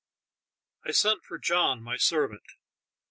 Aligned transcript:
I 0.83 0.93
sent 0.93 1.23
for 1.25 1.37
John, 1.37 1.83
my 1.83 1.95
servant. 1.97 2.41